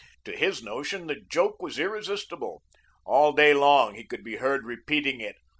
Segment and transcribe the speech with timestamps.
[0.25, 2.63] To his notion, the joke was irresistible.
[3.05, 5.35] All day long, he could be heard repeating it.